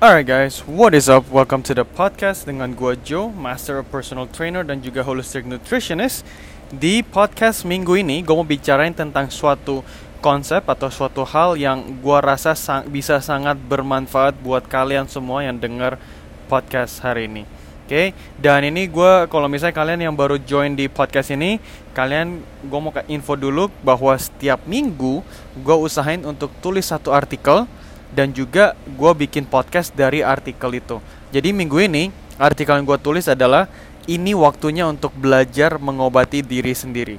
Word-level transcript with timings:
Alright 0.00 0.24
guys, 0.24 0.64
what 0.64 0.96
is 0.96 1.12
up? 1.12 1.28
Welcome 1.28 1.60
to 1.68 1.76
the 1.76 1.84
podcast 1.84 2.48
dengan 2.48 2.72
gua 2.72 2.96
Joe, 2.96 3.28
Master 3.28 3.84
of 3.84 3.92
Personal 3.92 4.32
Trainer 4.32 4.64
dan 4.64 4.80
juga 4.80 5.04
Holistic 5.04 5.44
Nutritionist. 5.44 6.24
Di 6.72 7.04
podcast 7.04 7.68
minggu 7.68 8.00
ini, 8.00 8.24
gue 8.24 8.32
mau 8.32 8.40
bicarain 8.40 8.96
tentang 8.96 9.28
suatu 9.28 9.84
konsep 10.24 10.64
atau 10.64 10.88
suatu 10.88 11.20
hal 11.28 11.60
yang 11.60 12.00
gua 12.00 12.24
rasa 12.24 12.56
sang 12.56 12.88
bisa 12.88 13.20
sangat 13.20 13.60
bermanfaat 13.60 14.40
buat 14.40 14.64
kalian 14.64 15.04
semua 15.04 15.44
yang 15.44 15.60
dengar 15.60 16.00
podcast 16.48 17.04
hari 17.04 17.28
ini. 17.28 17.44
Oke, 17.84 17.92
okay? 17.92 18.06
dan 18.40 18.64
ini 18.64 18.88
gue 18.88 19.28
kalau 19.28 19.52
misalnya 19.52 19.76
kalian 19.76 20.00
yang 20.00 20.16
baru 20.16 20.40
join 20.40 20.80
di 20.80 20.88
podcast 20.88 21.28
ini, 21.28 21.60
kalian 21.92 22.40
gue 22.40 22.80
mau 22.80 22.88
ke 22.88 23.04
info 23.12 23.36
dulu 23.36 23.68
bahwa 23.84 24.16
setiap 24.16 24.64
minggu 24.64 25.20
gue 25.60 25.76
usahain 25.76 26.24
untuk 26.24 26.48
tulis 26.64 26.88
satu 26.88 27.12
artikel 27.12 27.68
dan 28.10 28.34
juga 28.34 28.74
gue 28.86 29.12
bikin 29.26 29.46
podcast 29.46 29.94
dari 29.94 30.22
artikel 30.22 30.70
itu. 30.76 30.98
Jadi 31.30 31.54
minggu 31.54 31.78
ini 31.78 32.10
artikel 32.38 32.74
yang 32.78 32.86
gue 32.86 32.98
tulis 32.98 33.30
adalah 33.30 33.70
ini 34.10 34.34
waktunya 34.34 34.88
untuk 34.88 35.14
belajar 35.14 35.78
mengobati 35.78 36.42
diri 36.42 36.74
sendiri. 36.74 37.16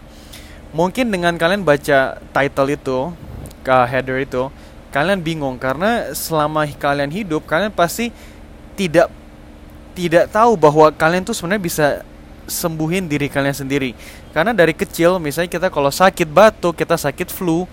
Mungkin 0.72 1.12
dengan 1.12 1.36
kalian 1.36 1.68
baca 1.68 2.20
title 2.32 2.70
itu, 2.72 3.00
ke 3.62 3.78
header 3.88 4.24
itu, 4.24 4.48
kalian 4.92 5.24
bingung 5.24 5.56
karena 5.56 6.12
selama 6.12 6.68
kalian 6.68 7.12
hidup 7.12 7.48
kalian 7.48 7.72
pasti 7.72 8.12
tidak 8.76 9.08
tidak 9.96 10.28
tahu 10.32 10.60
bahwa 10.60 10.92
kalian 10.92 11.24
tuh 11.24 11.36
sebenarnya 11.36 11.64
bisa 11.64 11.88
sembuhin 12.48 13.08
diri 13.08 13.32
kalian 13.32 13.56
sendiri. 13.56 13.96
Karena 14.36 14.52
dari 14.52 14.76
kecil 14.76 15.20
misalnya 15.20 15.52
kita 15.52 15.68
kalau 15.72 15.92
sakit 15.92 16.28
batuk, 16.28 16.76
kita 16.76 16.96
sakit 17.00 17.32
flu, 17.32 17.68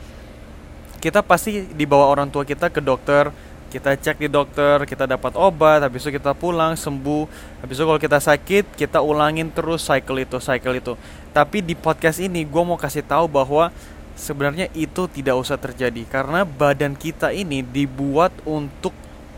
kita 0.99 1.23
pasti 1.23 1.65
dibawa 1.75 2.11
orang 2.11 2.29
tua 2.31 2.43
kita 2.43 2.69
ke 2.69 2.83
dokter, 2.83 3.31
kita 3.69 3.95
cek 3.95 4.17
di 4.19 4.29
dokter, 4.33 4.83
kita 4.89 5.05
dapat 5.05 5.37
obat, 5.37 5.85
habis 5.85 6.03
itu 6.03 6.17
kita 6.17 6.33
pulang 6.33 6.75
sembuh. 6.75 7.29
Habis 7.61 7.77
itu 7.77 7.85
kalau 7.85 8.01
kita 8.01 8.19
sakit, 8.19 8.65
kita 8.75 8.99
ulangin 9.05 9.53
terus 9.53 9.85
cycle 9.85 10.25
itu, 10.25 10.41
cycle 10.41 10.77
itu. 10.77 10.93
Tapi 11.37 11.61
di 11.61 11.77
podcast 11.77 12.19
ini 12.19 12.43
gue 12.49 12.63
mau 12.65 12.81
kasih 12.81 13.05
tahu 13.05 13.29
bahwa 13.29 13.69
sebenarnya 14.19 14.67
itu 14.75 15.07
tidak 15.07 15.39
usah 15.39 15.55
terjadi 15.55 16.03
karena 16.11 16.43
badan 16.43 16.99
kita 16.99 17.31
ini 17.31 17.63
dibuat 17.63 18.35
untuk 18.43 18.91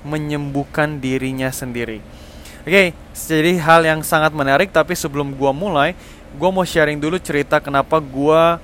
menyembuhkan 0.03 0.97
dirinya 0.97 1.53
sendiri. 1.53 2.01
Oke, 2.65 2.73
okay, 2.73 2.87
jadi 3.13 3.61
hal 3.61 3.85
yang 3.85 4.01
sangat 4.01 4.33
menarik 4.33 4.73
tapi 4.73 4.97
sebelum 4.97 5.37
gua 5.37 5.53
mulai, 5.53 5.93
gua 6.37 6.49
mau 6.49 6.65
sharing 6.65 6.97
dulu 6.97 7.21
cerita 7.21 7.61
kenapa 7.61 8.01
gua 8.01 8.57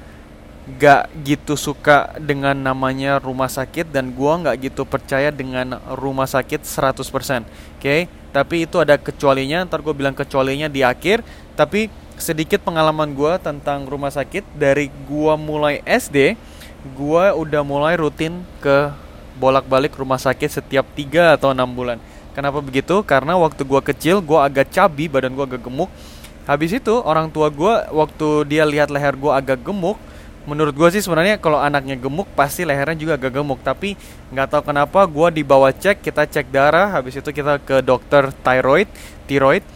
gak 0.67 1.15
gitu 1.23 1.55
suka 1.55 2.11
dengan 2.19 2.59
namanya 2.59 3.23
rumah 3.23 3.47
sakit 3.47 3.95
dan 3.95 4.11
gua 4.11 4.43
gak 4.43 4.67
gitu 4.67 4.83
percaya 4.83 5.31
dengan 5.31 5.79
rumah 5.95 6.27
sakit 6.27 6.67
100%. 6.67 6.99
Oke, 7.07 7.47
okay? 7.79 8.01
tapi 8.35 8.67
itu 8.67 8.83
ada 8.83 8.99
kecualinya, 8.99 9.63
ntar 9.63 9.79
gue 9.79 9.95
bilang 9.95 10.13
kecualinya 10.13 10.67
di 10.67 10.83
akhir, 10.83 11.23
tapi 11.55 11.87
sedikit 12.19 12.67
pengalaman 12.67 13.15
gua 13.15 13.39
tentang 13.39 13.87
rumah 13.87 14.11
sakit 14.11 14.43
dari 14.59 14.91
gua 15.07 15.39
mulai 15.39 15.87
SD, 15.87 16.35
gua 16.99 17.31
udah 17.39 17.63
mulai 17.63 17.95
rutin 17.95 18.43
ke 18.59 18.91
bolak-balik 19.39 19.95
rumah 19.95 20.19
sakit 20.19 20.61
setiap 20.61 20.89
3 20.97 21.37
atau 21.37 21.53
6 21.53 21.63
bulan 21.77 22.01
Kenapa 22.37 22.61
begitu? 22.61 23.01
Karena 23.01 23.33
waktu 23.41 23.65
gua 23.65 23.81
kecil 23.81 24.21
gua 24.21 24.45
agak 24.45 24.69
cabi, 24.69 25.09
badan 25.09 25.33
gua 25.33 25.49
agak 25.49 25.65
gemuk. 25.65 25.89
Habis 26.45 26.77
itu 26.77 26.93
orang 27.01 27.33
tua 27.33 27.49
gua 27.49 27.89
waktu 27.89 28.45
dia 28.45 28.69
lihat 28.69 28.93
leher 28.93 29.17
gua 29.17 29.41
agak 29.41 29.65
gemuk, 29.65 29.97
menurut 30.47 30.73
gua 30.73 30.89
sih 30.89 31.03
sebenarnya 31.03 31.37
kalau 31.43 31.59
anaknya 31.59 31.99
gemuk 31.99 32.31
pasti 32.39 32.63
lehernya 32.65 32.97
juga 32.97 33.15
agak 33.19 33.43
gemuk. 33.43 33.61
Tapi 33.61 33.99
nggak 34.33 34.47
tahu 34.49 34.63
kenapa 34.73 35.05
gua 35.05 35.29
dibawa 35.29 35.75
cek, 35.75 36.01
kita 36.01 36.25
cek 36.25 36.49
darah, 36.49 36.95
habis 36.95 37.19
itu 37.19 37.29
kita 37.29 37.61
ke 37.61 37.83
dokter 37.83 38.31
thyroid, 38.41 38.89
thyroid. 39.27 39.67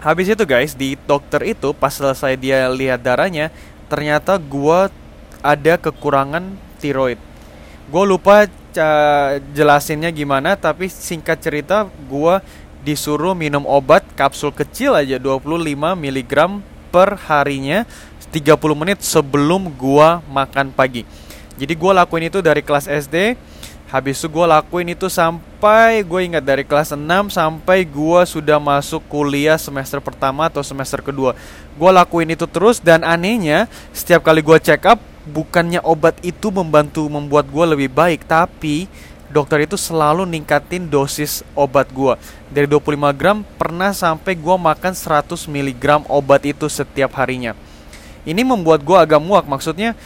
Habis 0.00 0.36
itu 0.36 0.44
guys 0.44 0.72
di 0.76 0.96
dokter 1.08 1.44
itu 1.44 1.72
pas 1.72 1.92
selesai 1.92 2.36
dia 2.36 2.68
lihat 2.68 3.00
darahnya, 3.04 3.52
ternyata 3.86 4.36
gua 4.40 4.90
ada 5.44 5.76
kekurangan 5.76 6.56
thyroid. 6.80 7.20
Gue 7.84 8.04
lupa 8.08 8.48
jelasinnya 9.52 10.10
gimana 10.10 10.56
tapi 10.58 10.88
singkat 10.90 11.38
cerita 11.38 11.86
gua 12.10 12.42
disuruh 12.84 13.32
minum 13.32 13.64
obat 13.64 14.04
kapsul 14.12 14.52
kecil 14.52 14.92
aja 14.92 15.16
25 15.16 15.72
mg 15.94 16.34
per 16.94 17.18
harinya 17.26 17.82
30 18.30 18.54
menit 18.78 19.02
sebelum 19.02 19.66
gua 19.74 20.22
makan 20.30 20.70
pagi. 20.70 21.02
Jadi 21.58 21.74
gua 21.74 22.06
lakuin 22.06 22.30
itu 22.30 22.38
dari 22.38 22.62
kelas 22.62 22.86
SD 22.86 23.34
Habis 23.94 24.18
itu 24.18 24.26
gue 24.26 24.42
lakuin 24.42 24.90
itu 24.90 25.06
sampai 25.06 26.02
gue 26.02 26.20
ingat 26.26 26.42
dari 26.42 26.66
kelas 26.66 26.98
6 26.98 27.30
sampai 27.30 27.86
gue 27.86 28.20
sudah 28.26 28.58
masuk 28.58 29.06
kuliah 29.06 29.54
semester 29.54 30.02
pertama 30.02 30.50
atau 30.50 30.66
semester 30.66 30.98
kedua. 30.98 31.38
Gue 31.78 31.90
lakuin 31.94 32.26
itu 32.34 32.42
terus 32.50 32.82
dan 32.82 33.06
anehnya 33.06 33.70
setiap 33.94 34.26
kali 34.26 34.42
gue 34.42 34.58
check 34.58 34.82
up 34.82 34.98
bukannya 35.30 35.78
obat 35.86 36.18
itu 36.26 36.50
membantu 36.50 37.06
membuat 37.06 37.46
gue 37.46 37.64
lebih 37.70 37.86
baik 37.94 38.26
tapi 38.26 38.90
dokter 39.34 39.66
itu 39.66 39.74
selalu 39.74 40.22
ningkatin 40.30 40.86
dosis 40.86 41.42
obat 41.58 41.90
gue 41.90 42.14
dari 42.54 42.70
25 42.70 43.18
gram 43.18 43.42
pernah 43.58 43.90
sampai 43.90 44.38
gue 44.38 44.56
makan 44.56 44.94
100 44.94 45.50
mg 45.50 46.06
obat 46.06 46.46
itu 46.46 46.70
setiap 46.70 47.18
harinya. 47.18 47.58
Ini 48.22 48.46
membuat 48.46 48.86
gue 48.86 48.94
agak 48.94 49.18
muak 49.18 49.50
maksudnya 49.50 49.98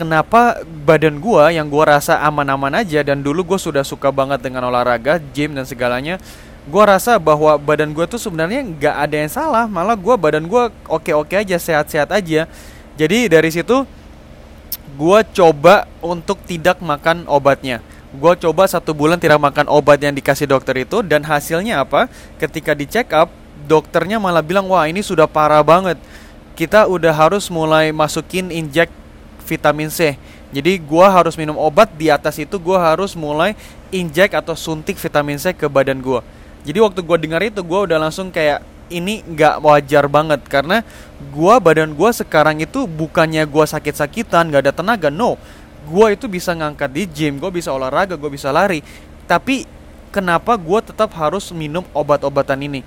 kenapa 0.00 0.64
badan 0.64 1.20
gue 1.20 1.60
yang 1.60 1.68
gue 1.68 1.84
rasa 1.84 2.24
aman-aman 2.24 2.80
aja 2.80 3.04
dan 3.04 3.20
dulu 3.20 3.52
gue 3.54 3.60
sudah 3.60 3.84
suka 3.84 4.08
banget 4.08 4.40
dengan 4.40 4.64
olahraga 4.72 5.20
gym 5.36 5.52
dan 5.52 5.68
segalanya 5.68 6.16
gue 6.64 6.84
rasa 6.84 7.20
bahwa 7.20 7.60
badan 7.60 7.92
gue 7.92 8.08
tuh 8.08 8.16
sebenarnya 8.16 8.64
nggak 8.64 8.96
ada 8.96 9.16
yang 9.20 9.32
salah 9.32 9.64
malah 9.68 9.96
gue 9.96 10.14
badan 10.16 10.48
gue 10.48 10.62
oke-oke 10.88 11.36
aja 11.36 11.60
sehat-sehat 11.60 12.08
aja. 12.16 12.48
Jadi 12.96 13.28
dari 13.28 13.52
situ 13.52 13.84
gue 14.96 15.18
coba 15.36 15.84
untuk 16.00 16.40
tidak 16.48 16.80
makan 16.80 17.28
obatnya. 17.28 17.84
Gue 18.10 18.34
coba 18.42 18.66
satu 18.66 18.90
bulan 18.90 19.22
tidak 19.22 19.38
makan 19.38 19.70
obat 19.70 20.02
yang 20.02 20.10
dikasih 20.10 20.50
dokter 20.50 20.82
itu 20.82 20.98
dan 21.06 21.22
hasilnya 21.22 21.86
apa? 21.86 22.10
Ketika 22.42 22.74
di 22.74 22.82
check 22.90 23.14
up, 23.14 23.30
dokternya 23.70 24.18
malah 24.18 24.42
bilang 24.42 24.66
wah 24.66 24.82
ini 24.90 24.98
sudah 24.98 25.30
parah 25.30 25.62
banget. 25.62 25.94
Kita 26.58 26.90
udah 26.90 27.14
harus 27.14 27.46
mulai 27.46 27.94
masukin 27.94 28.50
injek 28.50 28.90
vitamin 29.46 29.94
C. 29.94 30.18
Jadi 30.50 30.82
gue 30.82 31.06
harus 31.06 31.38
minum 31.38 31.54
obat 31.54 31.86
di 31.94 32.10
atas 32.10 32.34
itu 32.42 32.58
gue 32.58 32.74
harus 32.74 33.14
mulai 33.14 33.54
injek 33.94 34.34
atau 34.34 34.58
suntik 34.58 34.98
vitamin 34.98 35.38
C 35.38 35.54
ke 35.54 35.70
badan 35.70 36.02
gue. 36.02 36.18
Jadi 36.66 36.78
waktu 36.82 37.00
gue 37.06 37.16
dengar 37.22 37.46
itu 37.46 37.62
gue 37.62 37.80
udah 37.86 37.98
langsung 38.02 38.34
kayak 38.34 38.58
ini 38.90 39.22
nggak 39.22 39.62
wajar 39.62 40.10
banget 40.10 40.42
karena 40.50 40.82
gua 41.30 41.62
badan 41.62 41.94
gua 41.94 42.10
sekarang 42.10 42.58
itu 42.58 42.84
bukannya 42.90 43.46
gua 43.46 43.64
sakit-sakitan 43.64 44.50
nggak 44.50 44.62
ada 44.66 44.74
tenaga 44.74 45.08
no 45.08 45.38
gua 45.88 46.12
itu 46.12 46.26
bisa 46.28 46.52
ngangkat 46.52 46.90
di 46.92 47.04
gym 47.08 47.40
gua 47.40 47.48
bisa 47.48 47.70
olahraga 47.70 48.18
gua 48.18 48.30
bisa 48.32 48.50
lari. 48.50 48.84
Tapi 49.24 49.64
kenapa 50.10 50.58
gua 50.58 50.82
tetap 50.82 51.14
harus 51.16 51.48
minum 51.54 51.86
obat-obatan 51.94 52.60
ini? 52.60 52.80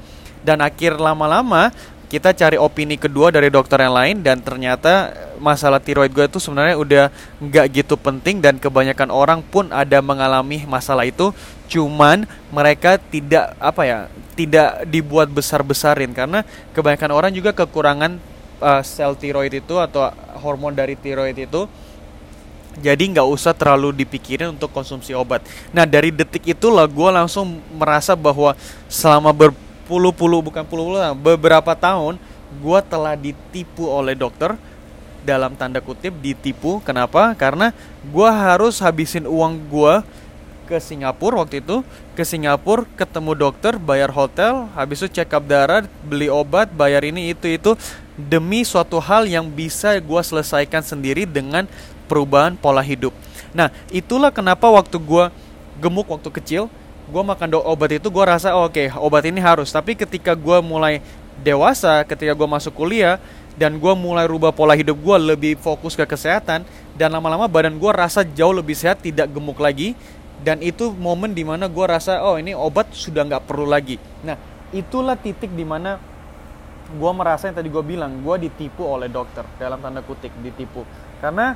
Dan 0.43 0.59
akhir 0.59 0.99
lama-lama 0.99 1.71
kita 2.13 2.29
cari 2.29 2.61
opini 2.61 2.93
kedua 2.93 3.33
dari 3.33 3.49
dokter 3.49 3.81
yang 3.81 3.97
lain 3.97 4.21
dan 4.21 4.37
ternyata 4.37 5.09
masalah 5.41 5.81
tiroid 5.81 6.13
gue 6.13 6.29
itu 6.29 6.37
sebenarnya 6.37 6.77
udah 6.77 7.05
nggak 7.41 7.65
gitu 7.73 7.97
penting 7.97 8.37
dan 8.37 8.61
kebanyakan 8.61 9.09
orang 9.09 9.41
pun 9.41 9.73
ada 9.73 9.97
mengalami 9.97 10.61
masalah 10.69 11.09
itu. 11.09 11.33
Cuman 11.65 12.29
mereka 12.53 13.01
tidak 13.01 13.57
apa 13.57 13.81
ya 13.81 13.99
tidak 14.37 14.85
dibuat 14.93 15.25
besar-besarin 15.33 16.13
karena 16.13 16.45
kebanyakan 16.77 17.11
orang 17.17 17.31
juga 17.33 17.49
kekurangan 17.49 18.21
uh, 18.61 18.85
sel 18.85 19.17
tiroid 19.17 19.57
itu 19.57 19.81
atau 19.81 20.13
hormon 20.37 20.77
dari 20.77 20.93
tiroid 20.93 21.33
itu 21.33 21.65
jadi 22.81 23.03
nggak 23.05 23.27
usah 23.29 23.53
terlalu 23.53 23.93
dipikirin 24.05 24.53
untuk 24.55 24.73
konsumsi 24.73 25.13
obat. 25.13 25.45
Nah 25.69 25.85
dari 25.85 26.09
detik 26.09 26.41
itulah 26.57 26.89
gue 26.89 27.09
langsung 27.13 27.61
merasa 27.75 28.17
bahwa 28.17 28.57
selama 28.89 29.29
berpuluh-puluh 29.29 30.41
bukan 30.41 30.65
puluh-puluh 30.65 31.13
beberapa 31.13 31.77
tahun 31.77 32.17
gue 32.53 32.79
telah 32.89 33.13
ditipu 33.13 33.85
oleh 33.89 34.17
dokter 34.17 34.57
dalam 35.21 35.53
tanda 35.53 35.79
kutip 35.79 36.17
ditipu. 36.17 36.81
Kenapa? 36.81 37.31
Karena 37.37 37.71
gue 38.03 38.29
harus 38.29 38.81
habisin 38.81 39.29
uang 39.29 39.69
gue 39.69 39.93
ke 40.63 40.79
Singapura 40.79 41.43
waktu 41.43 41.59
itu 41.59 41.83
ke 42.15 42.23
Singapura 42.23 42.87
ketemu 42.95 43.35
dokter 43.35 43.75
bayar 43.75 44.09
hotel 44.15 44.71
habis 44.71 45.03
itu 45.03 45.19
check 45.19 45.35
up 45.35 45.43
darah 45.43 45.83
beli 46.07 46.31
obat 46.31 46.71
bayar 46.71 47.03
ini 47.03 47.35
itu 47.35 47.51
itu 47.51 47.75
demi 48.15 48.63
suatu 48.63 49.01
hal 49.03 49.27
yang 49.27 49.51
bisa 49.51 49.99
gue 49.99 50.21
selesaikan 50.23 50.79
sendiri 50.79 51.27
dengan 51.27 51.67
perubahan 52.13 52.53
pola 52.53 52.85
hidup. 52.85 53.09
Nah 53.57 53.73
itulah 53.89 54.29
kenapa 54.29 54.69
waktu 54.69 55.01
gue 55.01 55.33
gemuk 55.81 56.05
waktu 56.05 56.29
kecil 56.29 56.63
gue 57.09 57.23
makan 57.25 57.59
obat 57.65 57.97
itu 57.97 58.07
gue 58.07 58.23
rasa 58.23 58.53
oh, 58.53 58.69
oke 58.69 58.77
okay, 58.77 58.87
obat 58.93 59.25
ini 59.25 59.41
harus. 59.41 59.73
Tapi 59.73 59.97
ketika 59.97 60.37
gue 60.37 60.61
mulai 60.61 61.01
dewasa 61.41 62.05
ketika 62.05 62.37
gue 62.37 62.45
masuk 62.45 62.77
kuliah 62.77 63.17
dan 63.57 63.81
gue 63.81 63.93
mulai 63.97 64.29
rubah 64.29 64.53
pola 64.53 64.77
hidup 64.77 64.97
gue 65.01 65.17
lebih 65.33 65.53
fokus 65.57 65.97
ke 65.97 66.05
kesehatan 66.05 66.61
dan 66.93 67.09
lama-lama 67.09 67.49
badan 67.49 67.73
gue 67.73 67.91
rasa 67.91 68.21
jauh 68.21 68.53
lebih 68.53 68.77
sehat 68.77 69.01
tidak 69.01 69.33
gemuk 69.33 69.57
lagi 69.57 69.97
dan 70.45 70.61
itu 70.61 70.93
momen 70.93 71.33
di 71.33 71.41
mana 71.41 71.65
gue 71.65 71.85
rasa 71.85 72.21
oh 72.21 72.37
ini 72.37 72.53
obat 72.53 72.93
sudah 72.93 73.25
nggak 73.25 73.49
perlu 73.49 73.65
lagi. 73.65 73.97
Nah 74.21 74.37
itulah 74.69 75.17
titik 75.17 75.49
di 75.49 75.65
mana 75.65 75.97
gue 76.93 77.11
merasa 77.15 77.49
yang 77.49 77.57
tadi 77.57 77.69
gue 77.73 77.83
bilang 77.85 78.21
gue 78.21 78.35
ditipu 78.45 78.85
oleh 78.85 79.09
dokter 79.09 79.41
dalam 79.57 79.81
tanda 79.81 80.05
kutip 80.05 80.29
ditipu. 80.43 80.85
Karena 81.17 81.55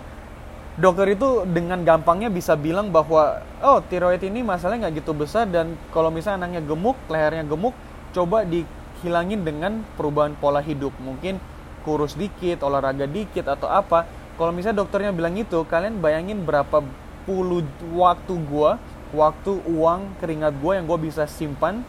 dokter 0.77 1.17
itu 1.17 1.43
dengan 1.49 1.81
gampangnya 1.81 2.29
bisa 2.29 2.53
bilang 2.53 2.93
bahwa 2.93 3.41
oh 3.65 3.81
tiroid 3.81 4.21
ini 4.21 4.45
masalahnya 4.45 4.87
nggak 4.87 5.01
gitu 5.01 5.11
besar 5.17 5.49
dan 5.49 5.73
kalau 5.89 6.13
misalnya 6.13 6.45
anaknya 6.45 6.61
gemuk 6.61 6.97
lehernya 7.09 7.43
gemuk 7.49 7.73
coba 8.13 8.45
dihilangin 8.45 9.41
dengan 9.41 9.81
perubahan 9.97 10.37
pola 10.37 10.61
hidup 10.61 10.93
mungkin 11.01 11.41
kurus 11.81 12.13
dikit 12.13 12.61
olahraga 12.61 13.09
dikit 13.09 13.49
atau 13.49 13.65
apa 13.65 14.05
kalau 14.37 14.53
misalnya 14.53 14.85
dokternya 14.85 15.09
bilang 15.17 15.33
itu 15.33 15.65
kalian 15.65 15.97
bayangin 15.97 16.45
berapa 16.45 16.85
puluh 17.25 17.65
waktu 17.97 18.33
gue 18.37 18.71
waktu 19.17 19.51
uang 19.65 20.19
keringat 20.21 20.53
gue 20.61 20.71
yang 20.77 20.85
gue 20.85 20.99
bisa 21.09 21.25
simpan 21.25 21.81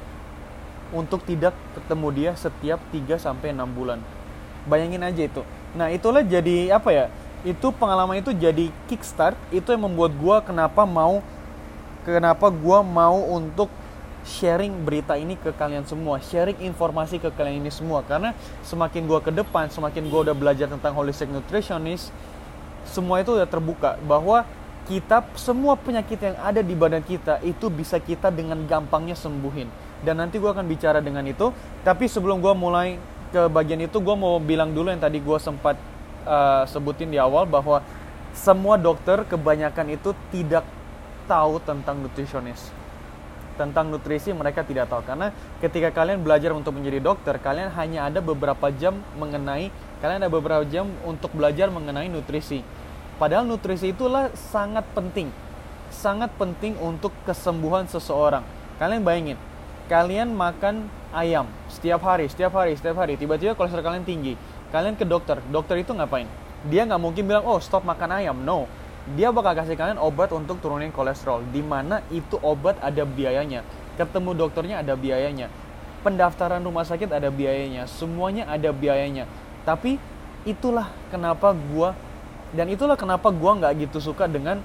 untuk 0.94 1.20
tidak 1.29 1.52
ketemu 1.76 2.08
dia 2.14 2.32
setiap 2.38 2.81
3 2.94 3.20
sampai 3.20 3.52
6 3.52 3.76
bulan. 3.76 4.00
Bayangin 4.64 5.05
aja 5.05 5.23
itu. 5.25 5.43
Nah, 5.76 5.93
itulah 5.93 6.25
jadi 6.25 6.73
apa 6.73 6.90
ya? 6.93 7.06
Itu 7.46 7.70
pengalaman 7.70 8.19
itu 8.19 8.35
jadi 8.35 8.70
kickstart, 8.90 9.38
itu 9.55 9.70
yang 9.70 9.87
membuat 9.87 10.14
gue 10.14 10.37
kenapa 10.43 10.82
mau 10.82 11.23
kenapa 12.02 12.49
gue 12.49 12.79
mau 12.82 13.20
untuk 13.37 13.69
sharing 14.26 14.85
berita 14.85 15.17
ini 15.17 15.37
ke 15.38 15.52
kalian 15.55 15.85
semua, 15.88 16.20
sharing 16.20 16.61
informasi 16.64 17.20
ke 17.20 17.29
kalian 17.32 17.64
ini 17.64 17.70
semua. 17.73 18.05
Karena 18.05 18.35
semakin 18.64 19.08
gue 19.08 19.20
ke 19.23 19.32
depan, 19.32 19.69
semakin 19.73 20.08
gue 20.08 20.20
udah 20.29 20.37
belajar 20.37 20.67
tentang 20.69 20.93
holistic 20.96 21.29
nutritionist, 21.29 22.12
semua 22.88 23.20
itu 23.20 23.37
udah 23.37 23.49
terbuka 23.49 24.00
bahwa 24.05 24.44
kita 24.88 25.20
semua 25.37 25.76
penyakit 25.76 26.17
yang 26.17 26.37
ada 26.40 26.64
di 26.64 26.73
badan 26.73 27.05
kita 27.05 27.44
itu 27.44 27.69
bisa 27.69 28.00
kita 28.00 28.32
dengan 28.32 28.64
gampangnya 28.64 29.12
sembuhin. 29.12 29.69
Dan 30.00 30.17
nanti 30.17 30.40
gue 30.40 30.49
akan 30.49 30.64
bicara 30.64 31.05
dengan 31.05 31.26
itu. 31.29 31.52
Tapi 31.85 32.08
sebelum 32.08 32.40
gue 32.40 32.55
mulai 32.56 32.96
ke 33.29 33.52
bagian 33.52 33.85
itu 33.85 34.00
gue 34.00 34.17
mau 34.17 34.40
bilang 34.40 34.73
dulu 34.73 34.88
yang 34.88 35.02
tadi 35.02 35.20
gue 35.20 35.37
sempat 35.37 35.76
uh, 36.28 36.69
sebutin 36.69 37.08
di 37.08 37.16
awal 37.16 37.48
bahwa 37.48 37.80
semua 38.36 38.76
dokter 38.76 39.25
kebanyakan 39.25 39.96
itu 39.96 40.12
tidak 40.28 40.69
tahu 41.25 41.56
tentang 41.64 42.04
nutritionist 42.04 42.76
tentang 43.58 43.90
nutrisi 43.90 44.30
mereka 44.30 44.62
tidak 44.62 44.86
tahu 44.86 45.02
karena 45.02 45.34
ketika 45.58 45.90
kalian 45.90 46.22
belajar 46.22 46.54
untuk 46.54 46.78
menjadi 46.78 47.02
dokter 47.02 47.42
kalian 47.42 47.75
hanya 47.75 48.06
ada 48.06 48.22
beberapa 48.22 48.70
jam 48.70 49.02
mengenai 49.19 49.75
kalian 49.98 50.22
ada 50.22 50.30
beberapa 50.30 50.62
jam 50.62 50.86
untuk 51.02 51.34
belajar 51.34 51.66
mengenai 51.66 52.06
nutrisi 52.06 52.62
Padahal 53.19 53.42
nutrisi 53.50 53.90
itulah 53.90 54.30
sangat 54.38 54.86
penting. 54.94 55.34
Sangat 55.90 56.30
penting 56.38 56.78
untuk 56.78 57.10
kesembuhan 57.26 57.90
seseorang. 57.90 58.46
Kalian 58.78 59.02
bayangin, 59.02 59.38
kalian 59.90 60.30
makan 60.30 60.86
ayam 61.10 61.50
setiap 61.66 61.98
hari, 62.06 62.30
setiap 62.30 62.54
hari, 62.54 62.78
setiap 62.78 62.94
hari. 62.94 63.19
Tiba-tiba 63.19 63.58
kolesterol 63.58 63.82
kalian 63.82 64.06
tinggi. 64.06 64.38
Kalian 64.74 64.94
ke 64.94 65.04
dokter. 65.08 65.40
Dokter 65.48 65.80
itu 65.80 65.94
ngapain? 65.94 66.28
Dia 66.66 66.84
nggak 66.84 67.00
mungkin 67.00 67.24
bilang, 67.24 67.44
oh 67.46 67.58
stop 67.62 67.86
makan 67.86 68.18
ayam. 68.20 68.36
No. 68.42 68.68
Dia 69.16 69.32
bakal 69.32 69.56
kasih 69.56 69.78
kalian 69.78 69.96
obat 69.96 70.28
untuk 70.36 70.60
turunin 70.60 70.92
kolesterol. 70.92 71.40
Di 71.48 71.64
mana 71.64 72.04
itu 72.12 72.36
obat 72.44 72.76
ada 72.84 73.08
biayanya. 73.08 73.64
Ketemu 73.96 74.36
dokternya 74.36 74.84
ada 74.84 74.92
biayanya. 74.92 75.48
Pendaftaran 76.04 76.60
rumah 76.60 76.84
sakit 76.84 77.08
ada 77.08 77.32
biayanya. 77.32 77.88
Semuanya 77.88 78.44
ada 78.46 78.68
biayanya. 78.68 79.24
Tapi 79.64 79.96
itulah 80.44 80.92
kenapa 81.08 81.56
gua 81.56 81.96
dan 82.52 82.72
itulah 82.72 82.96
kenapa 82.96 83.28
gue 83.28 83.52
nggak 83.60 83.72
gitu 83.88 84.00
suka 84.00 84.24
dengan 84.24 84.64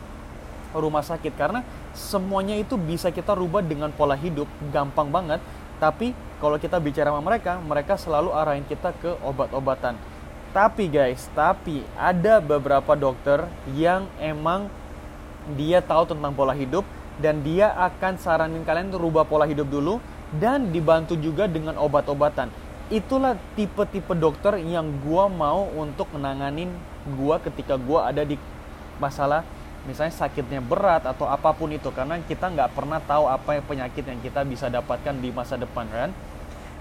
rumah 0.71 1.03
sakit 1.03 1.35
karena 1.35 1.61
semuanya 1.91 2.55
itu 2.55 2.79
bisa 2.79 3.11
kita 3.11 3.35
rubah 3.35 3.61
dengan 3.61 3.91
pola 3.91 4.15
hidup 4.15 4.47
gampang 4.71 5.11
banget 5.11 5.43
tapi 5.77 6.11
kalau 6.43 6.59
kita 6.59 6.75
bicara 6.81 7.09
sama 7.13 7.23
mereka 7.23 7.57
mereka 7.63 7.93
selalu 7.95 8.35
arahin 8.35 8.67
kita 8.67 8.91
ke 8.99 9.15
obat-obatan. 9.23 9.95
Tapi 10.53 10.85
guys 10.91 11.25
tapi 11.33 11.81
ada 11.97 12.37
beberapa 12.43 12.93
dokter 12.93 13.47
yang 13.73 14.05
emang 14.21 14.69
dia 15.57 15.81
tahu 15.83 16.13
tentang 16.13 16.35
pola 16.35 16.53
hidup 16.53 16.85
dan 17.21 17.41
dia 17.45 17.73
akan 17.73 18.17
saranin 18.17 18.65
kalian 18.65 18.93
rubah 18.93 19.25
pola 19.25 19.45
hidup 19.45 19.69
dulu 19.69 19.97
dan 20.37 20.73
dibantu 20.73 21.13
juga 21.17 21.45
dengan 21.45 21.77
obat-obatan. 21.77 22.49
Itulah 22.89 23.37
tipe-tipe 23.57 24.13
dokter 24.13 24.59
yang 24.61 24.85
gua 25.01 25.29
mau 25.29 25.65
untuk 25.73 26.09
menanganin 26.13 26.69
gua 27.17 27.41
ketika 27.41 27.77
gua 27.79 28.09
ada 28.09 28.21
di 28.25 28.37
masalah 29.01 29.41
misalnya 29.83 30.15
sakitnya 30.15 30.63
berat 30.63 31.03
atau 31.03 31.27
apa 31.27 31.51
pun 31.51 31.67
itu 31.71 31.91
karena 31.91 32.15
kita 32.23 32.47
nggak 32.47 32.71
pernah 32.71 33.03
tahu 33.03 33.27
apa 33.27 33.59
yang 33.59 33.65
penyakit 33.67 34.03
yang 34.07 34.19
kita 34.23 34.41
bisa 34.47 34.71
dapatkan 34.71 35.15
di 35.19 35.29
masa 35.29 35.59
depan 35.59 35.87
kan? 35.91 36.09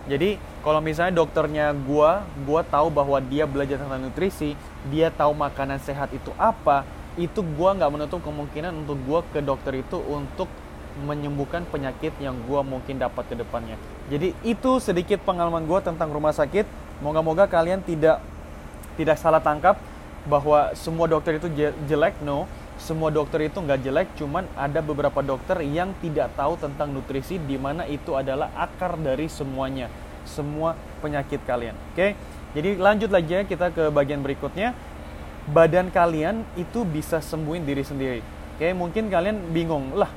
Jadi 0.07 0.35
kalau 0.67 0.83
misalnya 0.83 1.23
dokternya 1.23 1.71
gua 1.87 2.27
gua 2.43 2.67
tahu 2.67 2.91
bahwa 2.91 3.23
dia 3.23 3.47
belajar 3.47 3.79
tentang 3.79 4.03
nutrisi 4.03 4.59
dia 4.91 5.15
tahu 5.15 5.31
makanan 5.31 5.79
sehat 5.79 6.11
itu 6.11 6.35
apa 6.35 6.83
itu 7.15 7.39
gua 7.55 7.75
nggak 7.79 7.91
menutup 7.91 8.19
kemungkinan 8.23 8.83
untuk 8.83 8.99
gua 9.07 9.23
ke 9.31 9.39
dokter 9.39 9.79
itu 9.79 9.99
untuk 10.03 10.51
menyembuhkan 11.07 11.63
penyakit 11.71 12.13
yang 12.19 12.35
gua 12.51 12.67
mungkin 12.67 12.99
dapat 12.99 13.31
ke 13.31 13.35
depannya. 13.39 13.79
Jadi 14.11 14.35
itu 14.43 14.83
sedikit 14.83 15.23
pengalaman 15.23 15.65
gua 15.67 15.83
tentang 15.83 16.11
rumah 16.11 16.35
sakit. 16.35 16.67
Moga-moga 17.03 17.51
kalian 17.51 17.83
tidak 17.83 18.23
tidak 18.95 19.17
salah 19.19 19.43
tangkap 19.43 19.79
bahwa 20.27 20.71
semua 20.79 21.11
dokter 21.11 21.39
itu 21.39 21.51
jelek 21.87 22.15
no 22.23 22.47
semua 22.81 23.13
dokter 23.13 23.47
itu 23.47 23.59
nggak 23.61 23.81
jelek 23.85 24.09
cuman 24.17 24.49
ada 24.57 24.81
beberapa 24.81 25.21
dokter 25.21 25.61
yang 25.63 25.93
tidak 26.01 26.33
tahu 26.35 26.57
tentang 26.59 26.91
nutrisi 26.91 27.37
di 27.39 27.61
mana 27.61 27.85
itu 27.87 28.17
adalah 28.17 28.51
akar 28.57 28.97
dari 28.99 29.29
semuanya 29.29 29.93
semua 30.23 30.79
penyakit 31.03 31.43
kalian. 31.45 31.75
Oke 31.93 32.15
jadi 32.53 32.77
lanjut 32.77 33.09
lagi 33.09 33.33
ya 33.33 33.43
kita 33.45 33.73
ke 33.73 33.89
bagian 33.89 34.21
berikutnya. 34.21 34.77
Badan 35.43 35.91
kalian 35.91 36.47
itu 36.55 36.87
bisa 36.87 37.19
sembuhin 37.19 37.67
diri 37.67 37.83
sendiri. 37.83 38.21
Oke 38.55 38.71
mungkin 38.77 39.11
kalian 39.11 39.51
bingung 39.51 39.99
lah 39.99 40.11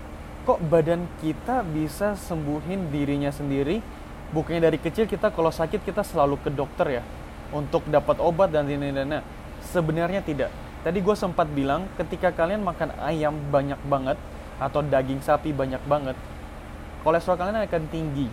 kok 0.46 0.62
badan 0.70 1.10
kita 1.26 1.66
bisa 1.66 2.14
sembuhin 2.14 2.94
dirinya 2.94 3.34
sendiri? 3.34 3.82
Bukannya 4.30 4.70
dari 4.70 4.78
kecil 4.78 5.10
kita 5.10 5.34
kalau 5.34 5.50
sakit 5.50 5.82
kita 5.82 6.06
selalu 6.06 6.38
ke 6.42 6.50
dokter 6.54 7.02
ya 7.02 7.04
untuk 7.50 7.86
dapat 7.90 8.22
obat 8.22 8.54
dan 8.54 8.70
ini 8.70 8.94
Sebenarnya 9.66 10.22
tidak. 10.22 10.65
Tadi 10.86 11.02
gue 11.02 11.16
sempat 11.18 11.50
bilang 11.50 11.90
ketika 11.98 12.30
kalian 12.30 12.62
makan 12.62 12.94
ayam 13.02 13.34
banyak 13.50 13.82
banget 13.90 14.22
atau 14.62 14.86
daging 14.86 15.18
sapi 15.18 15.50
banyak 15.50 15.82
banget, 15.90 16.14
kolesterol 17.02 17.42
kalian 17.42 17.66
akan 17.66 17.84
tinggi. 17.90 18.30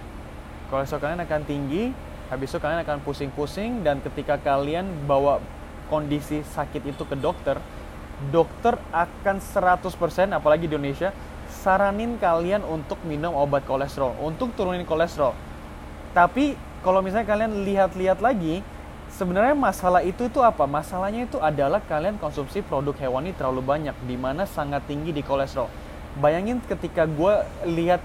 Kolesterol 0.69 1.00
kalian 1.00 1.24
akan 1.24 1.41
tinggi, 1.48 1.96
habis 2.29 2.53
itu 2.53 2.60
kalian 2.60 2.84
akan 2.84 3.00
pusing-pusing 3.08 3.81
dan 3.81 4.05
ketika 4.05 4.36
kalian 4.36 4.84
bawa 5.08 5.41
kondisi 5.88 6.44
sakit 6.44 6.93
itu 6.93 7.08
ke 7.08 7.17
dokter, 7.17 7.56
dokter 8.29 8.77
akan 8.93 9.41
100% 9.41 10.36
apalagi 10.36 10.69
di 10.69 10.77
Indonesia 10.77 11.08
saranin 11.48 12.20
kalian 12.20 12.69
untuk 12.69 13.00
minum 13.08 13.32
obat 13.32 13.65
kolesterol, 13.65 14.12
untuk 14.20 14.53
turunin 14.53 14.84
kolesterol. 14.84 15.32
Tapi 16.12 16.53
kalau 16.84 17.00
misalnya 17.00 17.32
kalian 17.32 17.65
lihat-lihat 17.65 18.20
lagi, 18.20 18.60
sebenarnya 19.22 19.55
masalah 19.55 20.02
itu 20.02 20.26
itu 20.26 20.43
apa? 20.43 20.67
Masalahnya 20.67 21.31
itu 21.31 21.38
adalah 21.38 21.79
kalian 21.79 22.19
konsumsi 22.19 22.58
produk 22.58 22.91
hewani 22.98 23.31
terlalu 23.31 23.62
banyak, 23.62 23.94
di 24.02 24.19
mana 24.19 24.50
sangat 24.50 24.82
tinggi 24.91 25.14
di 25.14 25.22
kolesterol. 25.22 25.70
Bayangin 26.19 26.58
ketika 26.67 27.06
gue 27.06 27.46
lihat 27.70 28.02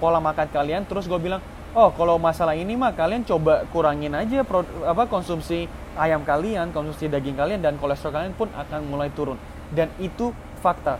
pola 0.00 0.24
makan 0.24 0.48
kalian, 0.48 0.88
terus 0.88 1.04
gue 1.04 1.20
bilang, 1.20 1.44
oh 1.76 1.92
kalau 1.92 2.16
masalah 2.16 2.56
ini 2.56 2.80
mah 2.80 2.96
kalian 2.96 3.28
coba 3.28 3.68
kurangin 3.68 4.16
aja 4.16 4.40
apa 4.88 5.04
konsumsi 5.04 5.68
ayam 6.00 6.24
kalian, 6.24 6.72
konsumsi 6.72 7.12
daging 7.12 7.36
kalian 7.36 7.60
dan 7.60 7.76
kolesterol 7.76 8.16
kalian 8.16 8.32
pun 8.32 8.48
akan 8.56 8.88
mulai 8.88 9.12
turun. 9.12 9.36
Dan 9.68 9.92
itu 10.00 10.32
fakta. 10.64 10.96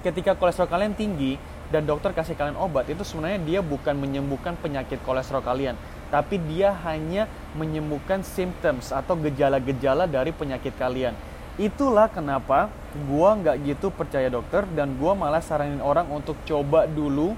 Ketika 0.00 0.32
kolesterol 0.32 0.72
kalian 0.72 0.96
tinggi 0.96 1.36
dan 1.68 1.84
dokter 1.84 2.16
kasih 2.16 2.40
kalian 2.40 2.56
obat, 2.56 2.88
itu 2.88 3.04
sebenarnya 3.04 3.36
dia 3.44 3.60
bukan 3.60 4.00
menyembuhkan 4.00 4.56
penyakit 4.56 4.96
kolesterol 5.04 5.44
kalian, 5.44 5.76
tapi 6.12 6.36
dia 6.36 6.76
hanya 6.84 7.24
menyembuhkan 7.56 8.20
symptoms 8.20 8.92
atau 8.92 9.16
gejala-gejala 9.16 10.04
dari 10.04 10.28
penyakit 10.28 10.76
kalian. 10.76 11.16
Itulah 11.56 12.12
kenapa 12.12 12.68
gua 13.08 13.32
nggak 13.40 13.56
gitu 13.64 13.88
percaya 13.88 14.28
dokter 14.28 14.68
dan 14.76 14.92
gua 15.00 15.16
malah 15.16 15.40
saranin 15.40 15.80
orang 15.80 16.04
untuk 16.12 16.36
coba 16.44 16.84
dulu 16.84 17.32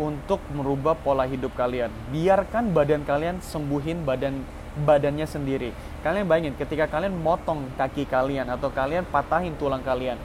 untuk 0.00 0.40
merubah 0.56 0.96
pola 0.96 1.28
hidup 1.28 1.52
kalian. 1.52 1.92
Biarkan 2.08 2.72
badan 2.72 3.04
kalian 3.04 3.44
sembuhin 3.44 4.08
badan 4.08 4.40
badannya 4.88 5.26
sendiri. 5.28 5.74
Kalian 6.00 6.24
bayangin 6.24 6.54
ketika 6.56 6.88
kalian 6.88 7.12
motong 7.12 7.68
kaki 7.76 8.08
kalian 8.08 8.48
atau 8.48 8.72
kalian 8.72 9.04
patahin 9.10 9.52
tulang 9.58 9.82
kalian, 9.82 10.16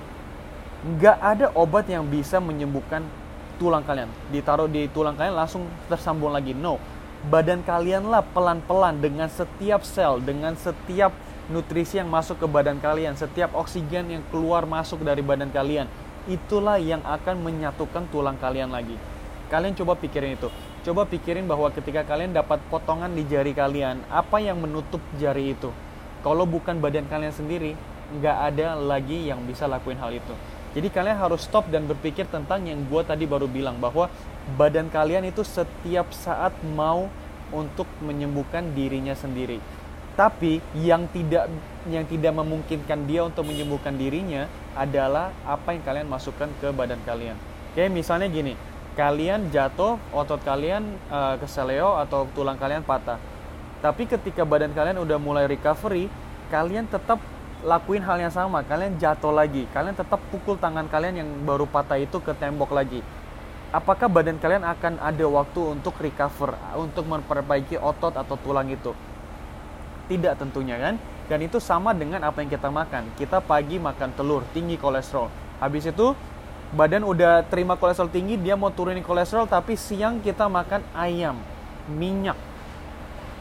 nggak 0.84 1.18
ada 1.20 1.52
obat 1.58 1.90
yang 1.90 2.06
bisa 2.08 2.38
menyembuhkan 2.38 3.04
tulang 3.58 3.82
kalian. 3.84 4.08
Ditaruh 4.30 4.70
di 4.70 4.86
tulang 4.94 5.18
kalian 5.18 5.36
langsung 5.36 5.66
tersambung 5.90 6.30
lagi. 6.30 6.54
No, 6.54 6.78
badan 7.24 7.64
kalianlah 7.64 8.24
pelan-pelan 8.36 9.00
dengan 9.00 9.32
setiap 9.32 9.88
sel, 9.88 10.20
dengan 10.20 10.60
setiap 10.60 11.16
nutrisi 11.48 12.00
yang 12.00 12.12
masuk 12.12 12.44
ke 12.44 12.48
badan 12.48 12.80
kalian, 12.84 13.16
setiap 13.16 13.56
oksigen 13.56 14.12
yang 14.12 14.24
keluar 14.28 14.68
masuk 14.68 15.04
dari 15.04 15.24
badan 15.24 15.48
kalian, 15.52 15.88
itulah 16.28 16.80
yang 16.80 17.00
akan 17.04 17.40
menyatukan 17.40 18.08
tulang 18.12 18.36
kalian 18.40 18.72
lagi. 18.72 18.96
Kalian 19.48 19.76
coba 19.76 19.96
pikirin 19.96 20.36
itu. 20.36 20.52
Coba 20.84 21.08
pikirin 21.08 21.48
bahwa 21.48 21.72
ketika 21.72 22.04
kalian 22.04 22.36
dapat 22.36 22.60
potongan 22.68 23.12
di 23.16 23.24
jari 23.24 23.56
kalian, 23.56 24.04
apa 24.12 24.44
yang 24.44 24.60
menutup 24.60 25.00
jari 25.16 25.56
itu? 25.56 25.72
Kalau 26.24 26.44
bukan 26.44 26.80
badan 26.84 27.08
kalian 27.08 27.32
sendiri, 27.32 27.76
nggak 28.20 28.38
ada 28.52 28.76
lagi 28.76 29.32
yang 29.32 29.40
bisa 29.48 29.64
lakuin 29.68 30.00
hal 30.00 30.12
itu. 30.12 30.36
Jadi 30.74 30.90
kalian 30.90 31.18
harus 31.22 31.46
stop 31.46 31.70
dan 31.70 31.86
berpikir 31.86 32.26
tentang 32.26 32.66
yang 32.66 32.82
gue 32.90 33.02
tadi 33.06 33.30
baru 33.30 33.46
bilang 33.46 33.78
bahwa 33.78 34.10
badan 34.58 34.90
kalian 34.90 35.30
itu 35.30 35.46
setiap 35.46 36.10
saat 36.10 36.54
mau 36.74 37.08
untuk 37.54 37.86
menyembuhkan 38.02 38.74
dirinya 38.74 39.14
sendiri. 39.14 39.62
Tapi 40.18 40.62
yang 40.78 41.10
tidak 41.10 41.50
yang 41.90 42.06
tidak 42.06 42.34
memungkinkan 42.34 43.06
dia 43.06 43.26
untuk 43.26 43.50
menyembuhkan 43.50 43.98
dirinya 43.98 44.50
adalah 44.74 45.34
apa 45.46 45.74
yang 45.74 45.86
kalian 45.86 46.08
masukkan 46.10 46.50
ke 46.58 46.70
badan 46.74 47.02
kalian. 47.06 47.38
Oke, 47.74 47.90
misalnya 47.90 48.30
gini, 48.30 48.54
kalian 48.94 49.50
jatuh, 49.50 49.98
otot 50.14 50.42
kalian 50.46 50.86
uh, 51.10 51.38
keseleo 51.42 51.98
atau 51.98 52.30
tulang 52.38 52.58
kalian 52.58 52.86
patah. 52.86 53.18
Tapi 53.82 54.06
ketika 54.06 54.46
badan 54.46 54.74
kalian 54.74 55.02
udah 55.02 55.18
mulai 55.18 55.50
recovery, 55.50 56.10
kalian 56.54 56.86
tetap 56.86 57.18
lakuin 57.64 58.04
hal 58.04 58.20
yang 58.20 58.32
sama, 58.32 58.62
kalian 58.62 59.00
jatuh 59.00 59.32
lagi, 59.32 59.64
kalian 59.72 59.96
tetap 59.96 60.20
pukul 60.28 60.60
tangan 60.60 60.86
kalian 60.92 61.24
yang 61.24 61.30
baru 61.48 61.64
patah 61.64 61.96
itu 61.96 62.20
ke 62.20 62.36
tembok 62.36 62.76
lagi. 62.76 63.00
Apakah 63.74 64.06
badan 64.06 64.38
kalian 64.38 64.62
akan 64.62 65.02
ada 65.02 65.26
waktu 65.26 65.74
untuk 65.74 65.98
recover, 65.98 66.54
untuk 66.78 67.10
memperbaiki 67.10 67.80
otot 67.80 68.14
atau 68.14 68.38
tulang 68.38 68.70
itu? 68.70 68.94
Tidak 70.12 70.38
tentunya 70.38 70.78
kan? 70.78 70.96
Dan 71.26 71.40
itu 71.48 71.58
sama 71.58 71.96
dengan 71.96 72.22
apa 72.22 72.44
yang 72.44 72.52
kita 72.52 72.70
makan. 72.70 73.10
Kita 73.18 73.42
pagi 73.42 73.80
makan 73.82 74.14
telur, 74.14 74.46
tinggi 74.54 74.78
kolesterol. 74.78 75.32
Habis 75.58 75.90
itu 75.90 76.14
badan 76.76 77.02
udah 77.08 77.48
terima 77.48 77.80
kolesterol 77.80 78.12
tinggi, 78.12 78.38
dia 78.38 78.54
mau 78.54 78.70
turunin 78.70 79.02
kolesterol, 79.02 79.50
tapi 79.50 79.74
siang 79.80 80.22
kita 80.22 80.46
makan 80.52 80.84
ayam, 80.94 81.40
minyak. 81.90 82.38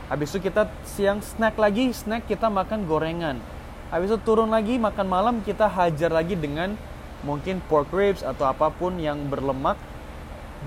Habis 0.09 0.33
itu 0.33 0.49
kita 0.49 0.71
siang 0.87 1.21
snack 1.21 1.59
lagi, 1.59 1.91
snack 1.93 2.25
kita 2.25 2.49
makan 2.49 2.89
gorengan 2.89 3.37
habis 3.93 4.09
itu 4.09 4.19
turun 4.25 4.49
lagi 4.49 4.81
makan 4.81 5.05
malam 5.05 5.35
kita 5.45 5.69
hajar 5.69 6.09
lagi 6.09 6.33
dengan 6.33 6.73
mungkin 7.23 7.61
pork 7.69 7.93
ribs 7.93 8.25
atau 8.25 8.49
apa 8.49 8.73
pun 8.73 8.97
yang 8.97 9.29
berlemak. 9.29 9.77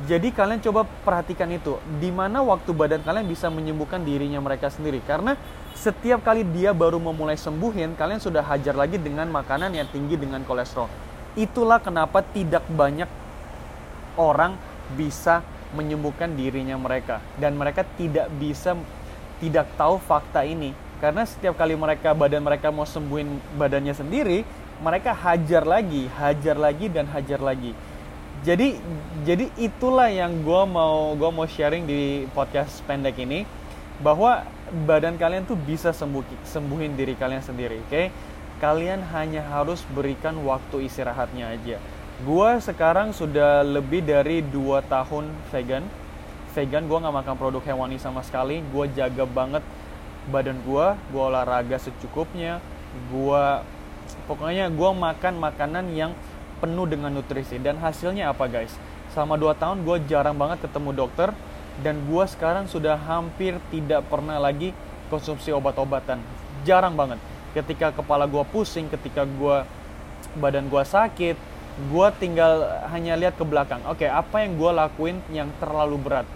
Jadi 0.06 0.30
kalian 0.30 0.60
coba 0.60 0.84
perhatikan 1.08 1.48
itu 1.56 1.80
di 2.04 2.12
mana 2.12 2.44
waktu 2.44 2.76
badan 2.76 3.00
kalian 3.02 3.26
bisa 3.26 3.48
menyembuhkan 3.48 4.04
dirinya 4.04 4.44
mereka 4.44 4.68
sendiri. 4.70 5.00
Karena 5.02 5.40
setiap 5.74 6.22
kali 6.22 6.44
dia 6.44 6.76
baru 6.76 7.00
memulai 7.00 7.40
sembuhin 7.40 7.96
kalian 7.96 8.20
sudah 8.20 8.44
hajar 8.44 8.76
lagi 8.76 9.00
dengan 9.00 9.32
makanan 9.32 9.72
yang 9.72 9.88
tinggi 9.90 10.20
dengan 10.20 10.44
kolesterol. 10.44 10.92
Itulah 11.40 11.80
kenapa 11.80 12.22
tidak 12.28 12.68
banyak 12.68 13.08
orang 14.20 14.60
bisa 15.00 15.42
menyembuhkan 15.74 16.36
dirinya 16.36 16.76
mereka. 16.76 17.24
Dan 17.40 17.56
mereka 17.56 17.88
tidak 17.96 18.28
bisa 18.36 18.76
tidak 19.40 19.68
tahu 19.80 19.96
fakta 20.00 20.44
ini 20.44 20.85
karena 21.06 21.22
setiap 21.22 21.54
kali 21.54 21.78
mereka 21.78 22.18
badan 22.18 22.42
mereka 22.42 22.74
mau 22.74 22.82
sembuhin 22.82 23.38
badannya 23.62 23.94
sendiri, 23.94 24.42
mereka 24.82 25.14
hajar 25.14 25.62
lagi, 25.62 26.10
hajar 26.18 26.58
lagi 26.58 26.90
dan 26.90 27.06
hajar 27.14 27.46
lagi. 27.46 27.78
Jadi 28.42 28.82
jadi 29.22 29.54
itulah 29.54 30.10
yang 30.10 30.34
gue 30.42 30.64
mau 30.66 31.14
gue 31.14 31.30
mau 31.30 31.46
sharing 31.46 31.86
di 31.86 32.26
podcast 32.34 32.82
pendek 32.90 33.22
ini 33.22 33.46
bahwa 34.02 34.50
badan 34.90 35.14
kalian 35.22 35.46
tuh 35.46 35.54
bisa 35.54 35.94
sembuh 35.94 36.26
sembuhin 36.42 36.98
diri 36.98 37.14
kalian 37.14 37.46
sendiri, 37.46 37.86
oke? 37.86 37.90
Okay? 37.94 38.06
Kalian 38.58 39.06
hanya 39.14 39.46
harus 39.46 39.86
berikan 39.94 40.34
waktu 40.42 40.90
istirahatnya 40.90 41.54
aja. 41.54 41.78
Gue 42.26 42.50
sekarang 42.66 43.14
sudah 43.14 43.62
lebih 43.62 44.02
dari 44.02 44.42
2 44.42 44.82
tahun 44.90 45.30
vegan. 45.54 45.86
Vegan 46.58 46.90
gue 46.90 46.98
nggak 46.98 47.14
makan 47.22 47.36
produk 47.38 47.62
hewani 47.62 48.02
sama 48.02 48.26
sekali. 48.26 48.66
Gue 48.74 48.90
jaga 48.90 49.30
banget 49.30 49.62
badan 50.30 50.58
gue 50.66 50.86
gue 51.14 51.22
olahraga 51.22 51.78
secukupnya 51.78 52.58
gue 53.14 53.44
pokoknya 54.26 54.72
gue 54.74 54.90
makan 54.96 55.34
makanan 55.38 55.86
yang 55.94 56.12
penuh 56.60 56.88
dengan 56.88 57.12
nutrisi. 57.12 57.60
Dan 57.60 57.80
hasilnya 57.80 58.32
apa 58.32 58.48
guys? 58.48 58.74
Selama 59.12 59.36
2 59.40 59.56
tahun 59.60 59.78
gue 59.84 59.98
jarang 60.10 60.36
banget 60.36 60.64
ketemu 60.66 60.92
dokter 60.96 61.30
dan 61.84 62.00
gue 62.08 62.24
sekarang 62.32 62.72
sudah 62.72 62.96
hampir 62.96 63.60
tidak 63.72 64.08
pernah 64.08 64.40
lagi 64.40 64.72
konsumsi 65.12 65.52
obat-obatan. 65.52 66.20
Jarang 66.64 66.96
banget. 66.96 67.20
Ketika 67.56 67.96
kepala 67.96 68.28
gue 68.28 68.44
pusing 68.52 68.92
ketika 68.92 69.24
gue 69.24 69.64
badan 70.36 70.68
gue 70.68 70.84
sakit 70.84 71.38
gue 71.76 72.08
tinggal 72.24 72.64
hanya 72.92 73.20
lihat 73.20 73.36
ke 73.36 73.44
belakang. 73.44 73.84
Oke 73.88 74.08
okay, 74.08 74.10
apa 74.12 74.48
yang 74.48 74.56
gue 74.56 74.72
lakuin 74.72 75.18
yang 75.32 75.52
terlalu 75.60 76.00
berat? 76.00 76.28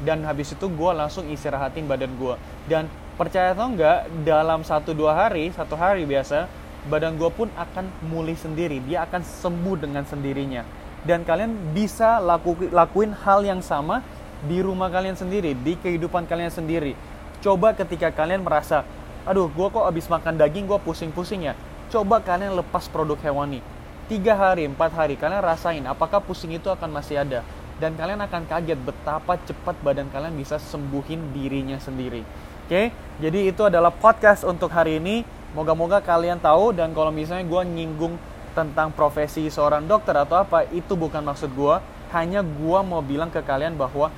Dan 0.00 0.24
habis 0.24 0.54
itu 0.54 0.66
gue 0.70 0.90
langsung 0.94 1.28
istirahatin 1.28 1.84
badan 1.84 2.14
gue 2.16 2.34
dan 2.70 2.88
percaya 3.20 3.52
atau 3.52 3.68
enggak 3.68 4.08
dalam 4.24 4.64
satu 4.64 4.96
dua 4.96 5.12
hari 5.12 5.52
satu 5.52 5.76
hari 5.76 6.08
biasa 6.08 6.48
badan 6.88 7.20
gue 7.20 7.28
pun 7.28 7.52
akan 7.52 7.92
mulai 8.08 8.32
sendiri. 8.32 8.80
Dia 8.80 9.04
akan 9.04 9.20
sembuh 9.20 9.76
dengan 9.76 10.08
sendirinya. 10.08 10.64
Dan 11.04 11.28
kalian 11.28 11.76
bisa 11.76 12.16
laku, 12.16 12.56
lakuin 12.72 13.12
hal 13.12 13.44
yang 13.44 13.60
sama 13.60 14.00
di 14.48 14.64
rumah 14.64 14.88
kalian 14.88 15.16
sendiri 15.16 15.52
di 15.52 15.76
kehidupan 15.76 16.24
kalian 16.24 16.48
sendiri. 16.48 16.96
Coba 17.44 17.76
ketika 17.76 18.08
kalian 18.08 18.40
merasa 18.40 18.88
aduh 19.28 19.52
gue 19.52 19.68
kok 19.68 19.84
abis 19.84 20.08
makan 20.08 20.40
daging 20.40 20.64
gue 20.64 20.80
pusing-pusing 20.80 21.52
ya. 21.52 21.54
Coba 21.92 22.24
kalian 22.24 22.56
lepas 22.56 22.88
produk 22.88 23.20
hewani. 23.20 23.60
Tiga 24.08 24.32
hari 24.32 24.64
empat 24.64 24.96
hari 24.96 25.20
kalian 25.20 25.44
rasain 25.44 25.84
apakah 25.84 26.24
pusing 26.24 26.56
itu 26.56 26.72
akan 26.72 26.88
masih 26.88 27.20
ada. 27.20 27.44
Dan 27.76 27.96
kalian 27.96 28.20
akan 28.24 28.44
kaget 28.44 28.80
betapa 28.80 29.40
cepat 29.44 29.76
badan 29.84 30.08
kalian 30.08 30.36
bisa 30.36 30.56
sembuhin 30.56 31.32
dirinya 31.32 31.76
sendiri 31.80 32.24
Oke, 32.70 32.94
jadi 33.18 33.50
itu 33.50 33.66
adalah 33.66 33.90
podcast 33.90 34.46
untuk 34.46 34.70
hari 34.70 35.02
ini. 35.02 35.26
Moga-moga 35.58 35.98
kalian 35.98 36.38
tahu 36.38 36.70
dan 36.70 36.94
kalau 36.94 37.10
misalnya 37.10 37.42
gue 37.42 37.62
nyinggung 37.66 38.14
tentang 38.54 38.94
profesi 38.94 39.50
seorang 39.50 39.90
dokter 39.90 40.14
atau 40.14 40.38
apa, 40.38 40.62
itu 40.70 40.94
bukan 40.94 41.18
maksud 41.18 41.50
gue. 41.50 41.82
Hanya 42.14 42.46
gue 42.46 42.78
mau 42.86 43.02
bilang 43.02 43.26
ke 43.26 43.42
kalian 43.42 43.74
bahwa 43.74 44.14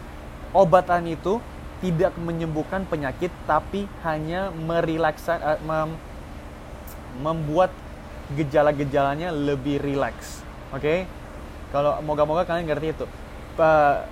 obatan 0.53 1.09
itu 1.09 1.41
tidak 1.81 2.13
menyembuhkan 2.21 2.85
penyakit, 2.85 3.33
tapi 3.49 3.89
hanya 4.05 4.53
merilaksa, 4.53 5.41
uh, 5.41 5.61
mem, 5.65 5.97
membuat 7.25 7.73
gejala-gejalanya 8.37 9.33
lebih 9.33 9.81
rileks. 9.81 10.45
Oke, 10.77 10.85
okay? 10.85 10.99
kalau 11.73 12.05
moga-moga 12.05 12.45
kalian 12.45 12.69
ngerti 12.69 13.01
itu. 13.01 13.09
Uh, 13.57 14.05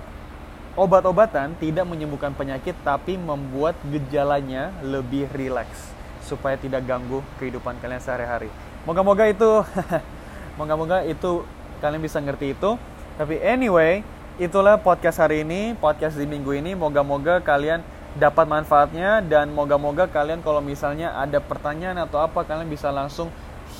Obat-obatan 0.79 1.51
tidak 1.59 1.83
menyembuhkan 1.83 2.31
penyakit 2.31 2.71
tapi 2.79 3.19
membuat 3.19 3.75
gejalanya 3.91 4.71
lebih 4.79 5.27
rileks 5.35 5.91
supaya 6.23 6.55
tidak 6.55 6.87
ganggu 6.87 7.19
kehidupan 7.43 7.75
kalian 7.83 7.99
sehari-hari. 7.99 8.47
Moga-moga 8.87 9.27
itu 9.27 9.67
moga-moga 10.59 11.03
itu 11.03 11.43
kalian 11.83 11.99
bisa 11.99 12.23
ngerti 12.23 12.55
itu. 12.55 12.79
Tapi 13.19 13.35
anyway, 13.43 13.99
itulah 14.39 14.79
podcast 14.79 15.19
hari 15.19 15.43
ini, 15.43 15.75
podcast 15.75 16.15
di 16.15 16.23
minggu 16.23 16.55
ini. 16.55 16.71
Moga-moga 16.71 17.43
kalian 17.43 17.83
dapat 18.15 18.47
manfaatnya 18.47 19.19
dan 19.19 19.51
moga-moga 19.51 20.07
kalian 20.07 20.39
kalau 20.39 20.63
misalnya 20.63 21.11
ada 21.19 21.43
pertanyaan 21.43 21.99
atau 21.99 22.23
apa 22.23 22.47
kalian 22.47 22.71
bisa 22.71 22.87
langsung 22.95 23.27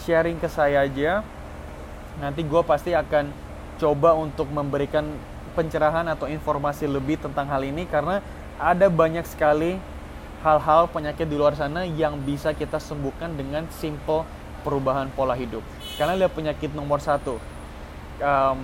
sharing 0.04 0.44
ke 0.44 0.52
saya 0.52 0.84
aja. 0.84 1.24
Nanti 2.20 2.44
gue 2.44 2.62
pasti 2.68 2.92
akan 2.92 3.32
coba 3.80 4.12
untuk 4.20 4.52
memberikan 4.52 5.08
pencerahan 5.54 6.08
atau 6.10 6.26
informasi 6.26 6.88
lebih 6.88 7.20
tentang 7.20 7.48
hal 7.48 7.62
ini 7.62 7.86
karena 7.86 8.24
ada 8.62 8.88
banyak 8.88 9.26
sekali 9.26 9.78
hal-hal 10.42 10.90
penyakit 10.90 11.30
di 11.30 11.38
luar 11.38 11.54
sana 11.54 11.86
yang 11.86 12.18
bisa 12.22 12.54
kita 12.54 12.82
sembuhkan 12.82 13.38
dengan 13.38 13.70
simple 13.70 14.26
perubahan 14.66 15.10
pola 15.14 15.38
hidup. 15.38 15.62
Kalian 15.98 16.18
lihat 16.22 16.34
penyakit 16.34 16.74
nomor 16.74 17.02
satu, 17.02 17.38
um, 18.22 18.60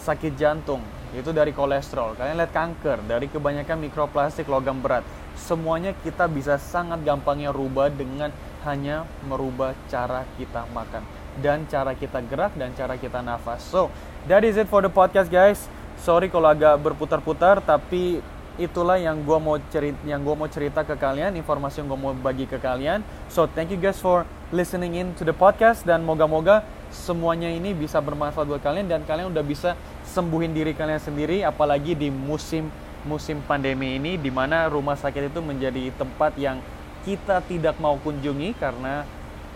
sakit 0.00 0.36
jantung, 0.36 0.80
itu 1.12 1.32
dari 1.32 1.52
kolesterol. 1.52 2.16
Kalian 2.16 2.36
lihat 2.36 2.52
kanker, 2.52 3.04
dari 3.04 3.28
kebanyakan 3.28 3.80
mikroplastik 3.80 4.48
logam 4.48 4.80
berat. 4.80 5.04
Semuanya 5.36 5.96
kita 6.04 6.28
bisa 6.28 6.56
sangat 6.60 7.00
gampangnya 7.04 7.52
rubah 7.52 7.88
dengan 7.92 8.32
hanya 8.66 9.08
merubah 9.24 9.72
cara 9.86 10.26
kita 10.36 10.66
makan 10.74 11.04
dan 11.38 11.62
cara 11.70 11.94
kita 11.94 12.18
gerak 12.26 12.52
dan 12.58 12.74
cara 12.74 12.98
kita 12.98 13.22
nafas. 13.22 13.62
So, 13.62 13.88
that 14.26 14.42
is 14.42 14.58
it 14.58 14.66
for 14.66 14.82
the 14.82 14.90
podcast 14.90 15.30
guys 15.30 15.70
sorry 16.02 16.30
kalau 16.30 16.50
agak 16.50 16.78
berputar-putar 16.80 17.60
tapi 17.62 18.22
itulah 18.58 18.98
yang 18.98 19.22
gue 19.22 19.38
mau 19.38 19.54
cerita 19.70 20.02
yang 20.02 20.20
gue 20.26 20.34
mau 20.34 20.50
cerita 20.50 20.82
ke 20.82 20.98
kalian 20.98 21.38
informasi 21.38 21.78
yang 21.80 21.94
gue 21.94 22.00
mau 22.00 22.12
bagi 22.12 22.44
ke 22.44 22.58
kalian. 22.58 23.06
So 23.30 23.46
thank 23.46 23.70
you 23.70 23.78
guys 23.78 24.02
for 24.02 24.26
listening 24.50 24.98
in 24.98 25.14
to 25.14 25.22
the 25.22 25.32
podcast 25.32 25.86
dan 25.86 26.02
moga-moga 26.02 26.66
semuanya 26.90 27.46
ini 27.46 27.70
bisa 27.70 28.02
bermanfaat 28.02 28.50
buat 28.50 28.62
kalian 28.64 28.90
dan 28.90 29.06
kalian 29.06 29.30
udah 29.30 29.44
bisa 29.46 29.78
sembuhin 30.10 30.50
diri 30.50 30.74
kalian 30.74 30.98
sendiri 30.98 31.46
apalagi 31.46 31.94
di 31.94 32.10
musim 32.10 32.66
musim 33.06 33.38
pandemi 33.46 33.94
ini 33.94 34.18
di 34.18 34.32
mana 34.32 34.66
rumah 34.66 34.98
sakit 34.98 35.30
itu 35.30 35.38
menjadi 35.38 35.94
tempat 35.94 36.34
yang 36.34 36.58
kita 37.06 37.38
tidak 37.46 37.78
mau 37.78 37.94
kunjungi 38.02 38.58
karena 38.58 39.06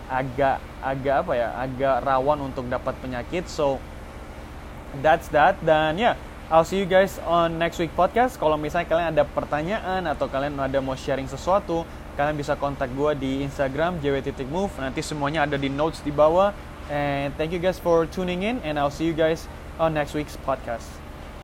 agak 0.07 0.63
agak 0.79 1.27
apa 1.27 1.33
ya 1.35 1.49
agak 1.59 1.95
rawan 2.07 2.39
untuk 2.47 2.71
dapat 2.71 2.95
penyakit. 3.03 3.51
So 3.51 3.83
that's 5.03 5.27
that. 5.35 5.59
Dan 5.59 5.99
ya 5.99 6.13
yeah, 6.13 6.15
I'll 6.53 6.61
see 6.61 6.77
you 6.77 6.85
guys 6.85 7.17
on 7.25 7.57
next 7.57 7.81
week 7.81 7.89
podcast. 7.97 8.37
Kalau 8.37 8.61
misalnya 8.61 8.85
kalian 8.85 9.09
ada 9.17 9.25
pertanyaan 9.25 10.05
atau 10.05 10.29
kalian 10.29 10.53
ada 10.61 10.77
mau 10.85 10.93
sharing 10.93 11.25
sesuatu 11.25 11.81
kalian 12.13 12.37
bisa 12.37 12.53
kontak 12.53 12.93
gue 12.93 13.11
di 13.17 13.31
Instagram 13.41 13.97
jw.move 13.97 14.69
nanti 14.77 15.01
semuanya 15.01 15.49
ada 15.49 15.57
di 15.57 15.65
notes 15.65 16.05
di 16.05 16.13
bawah. 16.13 16.53
And 16.93 17.33
thank 17.41 17.57
you 17.57 17.57
guys 17.57 17.81
for 17.81 18.05
tuning 18.05 18.45
in 18.45 18.61
and 18.61 18.77
I'll 18.77 18.93
see 18.93 19.09
you 19.09 19.17
guys 19.17 19.49
on 19.81 19.97
next 19.97 20.13
week's 20.13 20.37
podcast 20.45 21.02